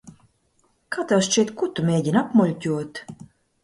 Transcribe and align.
Kā 0.95 1.05
tev 1.13 1.23
šķiet, 1.29 1.53
ko 1.61 1.71
tu 1.77 1.87
mēģini 1.93 2.25
apmuļķot? 2.27 3.09